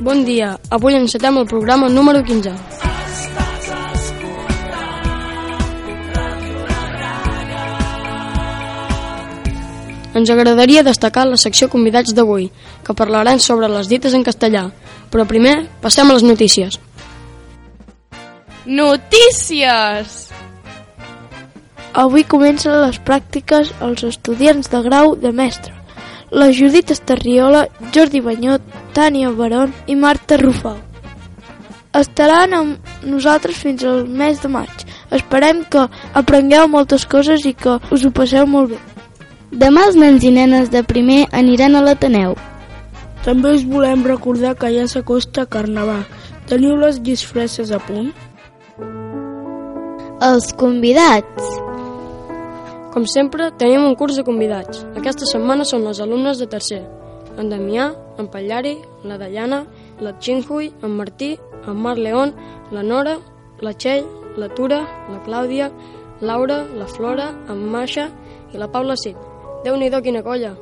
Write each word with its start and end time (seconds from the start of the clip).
Bon 0.00 0.22
dia, 0.24 0.54
avui 0.72 0.94
encetem 0.96 1.36
el 1.36 1.44
programa 1.44 1.90
número 1.92 2.22
15. 2.24 2.54
Ens 10.16 10.30
agradaria 10.32 10.82
destacar 10.82 11.26
la 11.28 11.36
secció 11.36 11.68
convidats 11.68 12.14
d'avui, 12.16 12.46
que 12.80 12.96
parlaran 12.96 13.44
sobre 13.44 13.68
les 13.68 13.90
dites 13.92 14.16
en 14.16 14.24
castellà, 14.24 14.70
però 15.12 15.26
primer 15.28 15.66
passem 15.84 16.08
a 16.08 16.16
les 16.16 16.24
notícies. 16.24 16.80
Notícies! 18.64 20.30
Avui 21.92 22.24
comencen 22.24 22.80
les 22.86 22.96
pràctiques 23.04 23.74
als 23.84 24.08
estudiants 24.08 24.72
de 24.72 24.80
grau 24.88 25.12
de 25.12 25.34
mestre. 25.42 25.79
La 26.30 26.52
Judit 26.52 26.92
Estarriola, 26.92 27.64
Jordi 27.92 28.20
Banyot, 28.22 28.62
Tània 28.94 29.32
Barón 29.34 29.72
i 29.90 29.96
Marta 29.98 30.36
Rufau. 30.38 30.76
Estaran 31.98 32.52
amb 32.54 32.90
nosaltres 33.02 33.56
fins 33.58 33.82
al 33.82 34.04
mes 34.06 34.38
de 34.38 34.48
maig. 34.48 34.84
Esperem 35.10 35.64
que 35.66 35.88
aprengueu 36.14 36.68
moltes 36.70 37.02
coses 37.02 37.42
i 37.50 37.52
que 37.52 37.80
us 37.90 38.04
ho 38.06 38.12
passeu 38.14 38.46
molt 38.46 38.70
bé. 38.70 38.78
Demà 39.50 39.88
els 39.88 39.98
nens 39.98 40.22
i 40.22 40.30
nenes 40.30 40.70
de 40.70 40.84
primer 40.86 41.24
aniran 41.34 41.74
a 41.74 41.82
l'Ateneu. 41.82 42.36
També 43.24 43.56
us 43.56 43.66
volem 43.66 44.06
recordar 44.06 44.54
que 44.54 44.70
ja 44.70 44.86
s'acosta 44.86 45.48
Carnaval. 45.50 46.06
Teniu 46.46 46.76
les 46.78 47.02
disfresses 47.02 47.74
a 47.74 47.82
punt? 47.82 48.14
Els 50.22 50.52
convidats. 50.54 51.69
Com 52.90 53.04
sempre, 53.06 53.52
tenim 53.54 53.84
un 53.86 53.94
curs 53.94 54.16
de 54.18 54.24
convidats. 54.26 54.80
Aquesta 54.98 55.26
setmana 55.30 55.62
són 55.68 55.84
les 55.86 56.00
alumnes 56.02 56.40
de 56.42 56.48
tercer. 56.50 56.80
En 57.38 57.50
Damià, 57.52 57.92
en 58.18 58.26
Pallari, 58.26 58.72
la 59.06 59.18
Dayana, 59.20 59.60
la 60.02 60.16
Xinhui, 60.18 60.72
en 60.82 60.96
Martí, 60.98 61.36
en 61.66 61.76
Mar 61.76 61.96
León, 61.98 62.34
la 62.72 62.82
Nora, 62.82 63.18
la 63.60 63.72
Txell, 63.74 64.08
la 64.36 64.48
Tura, 64.48 64.80
la 65.06 65.20
Clàudia, 65.22 65.70
Laura, 66.20 66.64
la 66.74 66.88
Flora, 66.90 67.30
en 67.48 67.62
Masha 67.70 68.08
i 68.52 68.58
la 68.58 68.66
Paula 68.72 68.96
Cid. 68.98 69.14
Déu-n'hi-do 69.64 70.02
quina 70.02 70.24
colla! 70.26 70.56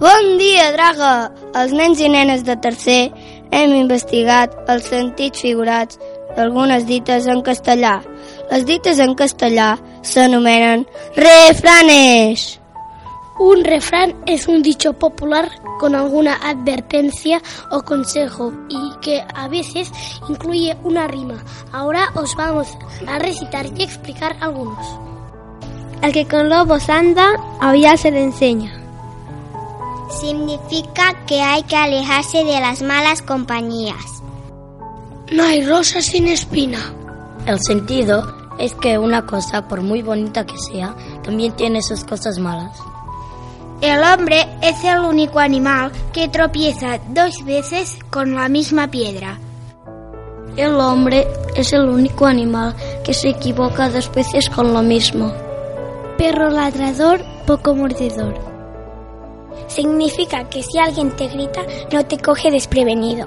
Bon 0.00 0.36
dia, 0.40 0.70
draga! 0.72 1.12
Els 1.56 1.72
nens 1.76 2.00
i 2.00 2.08
nenes 2.12 2.44
de 2.48 2.56
tercer 2.64 3.10
hem 3.52 3.76
investigat 3.76 4.56
els 4.72 4.88
sentits 4.88 5.44
figurats 5.44 6.00
d'algunes 6.36 6.84
dites 6.88 7.28
en 7.32 7.40
castellà. 7.42 7.98
Les 8.50 8.66
dites 8.68 9.00
en 9.00 9.14
castellà 9.16 9.74
s'anomenen 10.06 10.86
refranes. 11.14 12.60
Un 13.38 13.64
refrán 13.64 14.14
es 14.24 14.48
un 14.48 14.62
dicho 14.62 14.94
popular 14.94 15.50
con 15.78 15.94
alguna 15.94 16.36
advertencia 16.36 17.42
o 17.70 17.82
consejo 17.82 18.52
y 18.70 18.98
que 19.02 19.22
a 19.34 19.46
veces 19.48 19.92
incluye 20.28 20.74
una 20.84 21.06
rima. 21.06 21.44
Ahora 21.70 22.08
os 22.14 22.34
vamos 22.34 22.68
a 23.06 23.18
recitar 23.18 23.66
y 23.76 23.82
explicar 23.82 24.36
algunos. 24.40 24.86
El 26.02 26.12
que 26.12 26.26
con 26.26 26.48
lobos 26.48 26.88
anda, 26.88 27.28
aullar 27.60 27.98
se 27.98 28.10
le 28.10 28.22
enseña. 28.22 28.72
Significa 30.18 31.26
que 31.26 31.42
hay 31.42 31.62
que 31.64 31.76
alejarse 31.76 32.44
de 32.44 32.60
las 32.60 32.80
malas 32.80 33.20
compañías. 33.20 34.22
No 35.30 35.42
hay 35.42 35.66
rosa 35.66 36.00
sin 36.00 36.28
espina. 36.28 36.78
El 37.46 37.60
sentido 37.60 38.45
es 38.58 38.74
que 38.74 38.98
una 38.98 39.26
cosa, 39.26 39.68
por 39.68 39.82
muy 39.82 40.02
bonita 40.02 40.46
que 40.46 40.58
sea, 40.58 40.94
también 41.22 41.52
tiene 41.52 41.82
sus 41.82 42.04
cosas 42.04 42.38
malas. 42.38 42.78
El 43.80 44.02
hombre 44.02 44.46
es 44.62 44.82
el 44.84 45.00
único 45.00 45.38
animal 45.38 45.92
que 46.12 46.28
tropieza 46.28 46.98
dos 47.08 47.44
veces 47.44 47.98
con 48.08 48.34
la 48.34 48.48
misma 48.48 48.90
piedra. 48.90 49.38
El 50.56 50.76
hombre 50.76 51.26
es 51.54 51.74
el 51.74 51.86
único 51.86 52.24
animal 52.24 52.74
que 53.04 53.12
se 53.12 53.28
equivoca 53.28 53.90
dos 53.90 54.10
veces 54.12 54.48
con 54.48 54.72
lo 54.72 54.82
mismo. 54.82 55.30
Perro 56.16 56.48
ladrador, 56.48 57.20
poco 57.46 57.74
mordedor. 57.74 58.34
Significa 59.66 60.48
que 60.48 60.62
si 60.62 60.78
alguien 60.78 61.14
te 61.14 61.28
grita, 61.28 61.60
no 61.92 62.06
te 62.06 62.16
coge 62.16 62.50
desprevenido. 62.50 63.26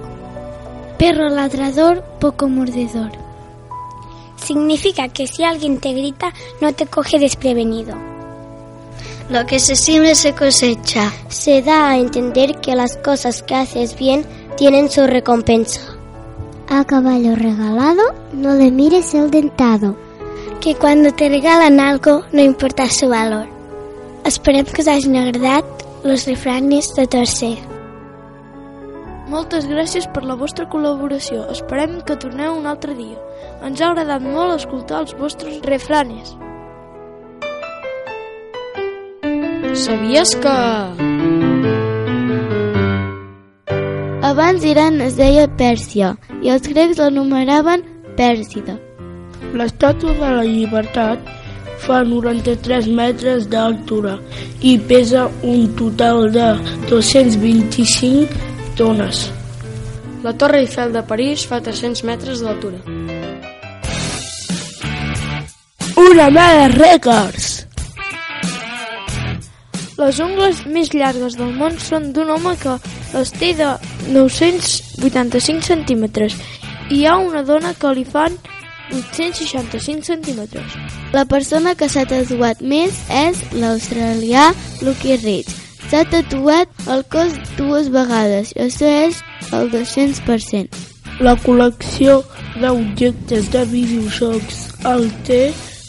Perro 0.98 1.30
ladrador, 1.30 2.02
poco 2.20 2.48
mordedor. 2.48 3.29
Significa 4.50 5.08
que 5.10 5.28
si 5.28 5.44
alguien 5.44 5.80
te 5.80 5.94
grita, 5.94 6.34
no 6.60 6.74
te 6.74 6.88
coge 6.88 7.20
desprevenido. 7.20 7.96
Lo 9.30 9.46
que 9.46 9.60
se 9.60 9.76
siembra 9.76 10.16
se 10.16 10.34
cosecha. 10.34 11.14
Se 11.28 11.62
da 11.62 11.92
a 11.92 12.00
entender 12.00 12.60
que 12.60 12.76
las 12.76 12.98
cosas 12.98 13.44
que 13.44 13.54
haces 13.54 13.96
bien 13.96 14.26
tienen 14.58 14.90
su 14.90 15.06
recompensa. 15.06 15.82
A 16.68 16.84
caballo 16.84 17.36
regalado, 17.36 18.02
no 18.34 18.56
le 18.56 18.72
mires 18.72 19.14
el 19.14 19.30
dentado. 19.30 19.96
Que 20.60 20.74
cuando 20.74 21.12
te 21.12 21.30
regalan 21.30 21.80
algo, 21.80 22.24
no 22.32 22.42
importa 22.42 22.90
su 22.90 23.08
valor. 23.08 23.48
Esperem 24.26 24.66
que 24.66 24.82
us 24.82 24.88
hagin 24.88 25.16
agradat 25.16 25.66
los 26.04 26.26
refranes 26.26 26.92
de 26.96 27.06
tercer. 27.06 27.79
Moltes 29.30 29.68
gràcies 29.70 30.08
per 30.10 30.24
la 30.26 30.34
vostra 30.34 30.66
col·laboració. 30.66 31.44
Esperem 31.54 32.00
que 32.06 32.18
torneu 32.18 32.56
un 32.58 32.66
altre 32.66 32.96
dia. 32.98 33.18
Ens 33.66 33.82
ha 33.82 33.92
agradat 33.92 34.26
molt 34.26 34.56
escoltar 34.56 35.04
els 35.04 35.14
vostres 35.20 35.60
refranes. 35.70 36.34
Sabies 39.84 40.34
que... 40.42 40.56
Abans 44.30 44.66
Iran 44.66 44.98
es 45.06 45.16
deia 45.22 45.46
Pèrsia 45.62 46.16
i 46.42 46.50
els 46.50 46.66
grecs 46.74 46.98
l'anomenaven 46.98 47.86
Pèrsida. 48.18 48.80
L'estàtua 49.54 50.18
de 50.18 50.34
la 50.40 50.44
llibertat 50.50 51.30
fa 51.86 52.02
93 52.04 52.90
metres 52.98 53.48
d'altura 53.54 54.18
i 54.66 54.76
pesa 54.90 55.30
un 55.46 55.70
total 55.80 56.28
de 56.34 56.52
225 56.90 58.49
tones. 58.80 59.28
La 60.24 60.34
Torre 60.34 60.64
Eiffel 60.64 60.94
de 60.96 61.04
París 61.04 61.46
fa 61.48 61.60
300 61.60 62.04
metres 62.08 62.40
d'altura. 62.44 62.80
Una 66.00 66.30
mà 66.32 66.46
de 66.56 66.68
rècords! 66.78 67.48
Les 70.00 70.20
ungles 70.24 70.64
més 70.72 70.94
llargues 70.96 71.36
del 71.36 71.52
món 71.60 71.76
són 71.84 72.14
d'un 72.16 72.32
home 72.32 72.56
que 72.62 72.78
les 73.12 73.34
té 73.36 73.52
de 73.60 73.74
985 74.16 75.68
centímetres 75.68 76.38
i 76.88 77.02
hi 77.02 77.06
ha 77.06 77.18
una 77.20 77.44
dona 77.44 77.76
que 77.76 77.92
li 77.98 78.08
fan 78.08 78.40
865 78.96 80.08
centímetres. 80.08 80.80
La 81.12 81.28
persona 81.28 81.76
que 81.76 81.92
s'ha 81.92 82.08
tatuat 82.08 82.64
més 82.64 83.04
és 83.12 83.44
l'australià 83.60 84.54
Lucky 84.82 85.20
Rich. 85.20 85.69
S'ha 85.90 86.04
tatuat 86.06 86.70
el 86.94 87.00
cos 87.10 87.32
dues 87.58 87.88
vegades, 87.90 88.52
això 88.62 88.90
és 89.08 89.24
el 89.58 89.72
200%. 89.74 90.84
La 91.26 91.34
col·lecció 91.42 92.20
d'objectes 92.62 93.50
de 93.56 93.64
videojocs 93.72 94.60
el 94.92 95.08
té 95.26 95.40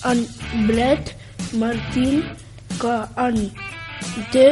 en 0.09 0.23
Brett 0.71 1.13
Martin, 1.61 2.25
que 2.81 2.97
en 3.27 3.39
té 4.33 4.47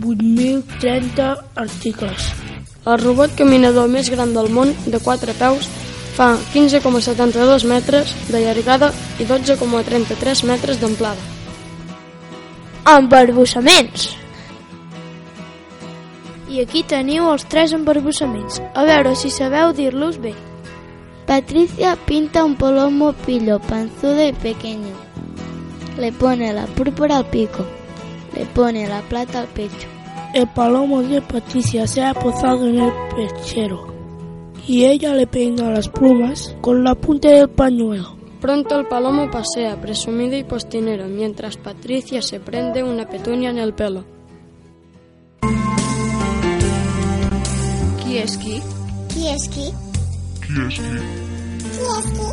8.030 0.00 1.28
articles. 1.66 2.32
El 2.88 2.98
robot 3.04 3.36
caminador 3.36 3.92
més 3.92 4.08
gran 4.08 4.32
del 4.32 4.48
món, 4.56 4.72
de 4.88 5.04
4 5.04 5.36
peus, 5.36 5.68
fa 6.16 6.32
15,72 6.56 7.68
metres 7.68 8.16
de 8.32 8.40
llargada 8.48 8.92
i 9.20 9.28
12,33 9.28 10.48
metres 10.48 10.80
d'amplada. 10.80 11.32
Embarbussaments! 12.96 14.23
I 16.54 16.60
aquí 16.62 16.84
teniu 16.86 17.24
els 17.32 17.42
tres 17.50 17.72
embarbussaments. 17.74 18.60
A 18.78 18.84
veure 18.86 19.16
si 19.18 19.30
sabeu 19.34 19.72
dir-los 19.74 20.20
bé. 20.22 20.34
Patricia 21.26 21.96
pinta 22.06 22.44
un 22.44 22.54
polomo 22.54 23.12
pillo, 23.26 23.58
panzudo 23.58 24.28
y 24.28 24.32
pequeño. 24.32 24.94
Le 25.98 26.12
pone 26.12 26.52
la 26.52 26.66
púrpura 26.66 27.16
al 27.16 27.26
pico. 27.26 27.64
Le 28.36 28.46
pone 28.46 28.86
la 28.86 29.00
plata 29.00 29.40
al 29.40 29.48
pecho. 29.48 29.88
El 30.32 30.46
palomo 30.46 31.02
de 31.02 31.22
Patricia 31.22 31.88
se 31.88 32.04
ha 32.04 32.14
posado 32.14 32.68
en 32.68 32.78
el 32.78 32.92
pechero 33.16 33.92
y 34.66 34.84
ella 34.84 35.12
le 35.14 35.26
peina 35.26 35.70
las 35.70 35.88
plumas 35.88 36.56
con 36.60 36.84
la 36.84 36.94
punta 36.94 37.30
del 37.30 37.50
pañuelo. 37.50 38.16
Pronto 38.40 38.78
el 38.78 38.86
palomo 38.86 39.30
pasea, 39.30 39.80
presumido 39.80 40.36
y 40.36 40.44
postinero, 40.44 41.06
mientras 41.08 41.56
Patricia 41.56 42.22
se 42.22 42.38
prende 42.38 42.82
una 42.82 43.08
petunia 43.08 43.50
en 43.50 43.58
el 43.58 43.74
pelo. 43.74 44.13
Qui 48.14 48.20
és 48.22 48.36
qui? 48.38 48.58
Qui 49.10 49.24
és 49.26 49.44
qui? 49.50 49.64
Qui 50.38 50.60
és 50.62 50.76
qui? 50.78 50.98
Qui 51.64 51.86
és 51.94 52.04
qui? 52.14 52.28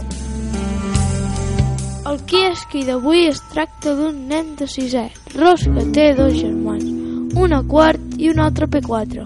El 2.11 2.19
qui 2.29 2.41
és 2.51 2.61
qui 2.69 2.83
d'avui 2.85 3.23
es 3.31 3.41
tracta 3.49 3.95
d'un 3.97 4.19
nen 4.29 4.51
de 4.59 4.67
sisè, 4.69 5.07
Ros, 5.33 5.65
que 5.65 5.87
té 5.97 6.05
dos 6.13 6.37
germans, 6.37 6.85
un 7.33 7.57
a 7.57 7.63
quart 7.73 8.13
i 8.21 8.29
un 8.29 8.43
altre 8.45 8.69
P4. 8.69 9.25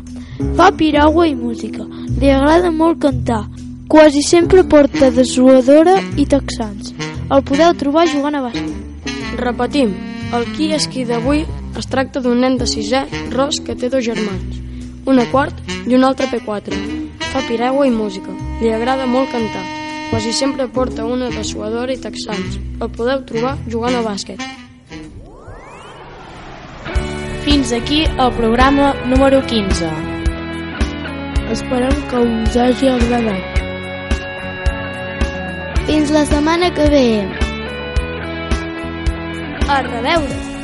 Fa 0.56 0.72
piragua 0.80 1.28
i 1.28 1.36
música, 1.36 1.84
li 2.22 2.32
agrada 2.32 2.72
molt 2.72 3.04
cantar, 3.04 3.44
quasi 3.92 4.24
sempre 4.24 4.64
porta 4.64 5.12
dessuadora 5.12 6.00
i 6.16 6.24
texans. 6.24 6.96
El 7.36 7.44
podeu 7.44 7.76
trobar 7.84 8.08
jugant 8.16 8.40
a 8.40 8.48
bàsquet. 8.48 9.12
Repetim, 9.44 9.92
el 10.32 10.48
qui 10.56 10.72
és 10.72 10.88
qui 10.88 11.04
d'avui 11.04 11.44
es 11.76 11.92
tracta 11.92 12.24
d'un 12.24 12.40
nen 12.40 12.56
de 12.56 12.70
sisè, 12.78 13.10
Ros, 13.36 13.60
que 13.60 13.76
té 13.76 13.92
dos 13.92 14.08
germans, 14.08 14.64
un 15.06 15.20
a 15.20 15.26
quart 15.32 15.56
i 15.86 15.96
un 15.96 16.04
altre 16.04 16.28
P4. 16.32 16.78
Fa 17.32 17.42
piragua 17.48 17.86
i 17.88 17.92
música, 17.94 18.34
li 18.62 18.72
agrada 18.74 19.06
molt 19.06 19.32
cantar, 19.32 19.64
quasi 20.10 20.34
sempre 20.34 20.68
porta 20.68 21.06
una 21.06 21.30
dessuadora 21.30 21.94
i 21.94 22.02
texans. 22.02 22.60
El 22.82 22.90
podeu 22.90 23.24
trobar 23.30 23.58
jugant 23.70 23.96
a 23.96 24.04
bàsquet. 24.06 24.42
Fins 27.46 27.72
aquí 27.78 28.04
el 28.06 28.32
programa 28.40 28.94
número 29.06 29.42
15. 29.46 29.92
Esperem 31.54 31.94
que 32.10 32.24
us 32.26 32.58
hagi 32.58 32.90
agradat. 32.90 33.62
Fins 35.86 36.10
la 36.10 36.26
setmana 36.26 36.74
que 36.74 36.90
ve. 36.90 37.06
A 39.70 39.82
reveure! 39.86 40.55